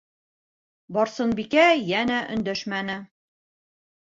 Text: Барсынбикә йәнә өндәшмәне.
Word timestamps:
Барсынбикә 0.97 1.67
йәнә 1.91 2.17
өндәшмәне. 2.37 2.97